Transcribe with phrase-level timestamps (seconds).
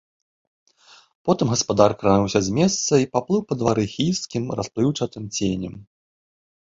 [1.27, 5.77] Потым гаспадар крануўся з месца і паплыў па двары хісткім расплыўчатым ценем.